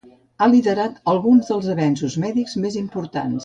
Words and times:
Ha 0.39 0.47
liderat 0.53 0.95
alguns 1.13 1.51
dels 1.53 1.69
avenços 1.75 2.19
mèdics 2.27 2.59
més 2.67 2.83
importants. 2.85 3.37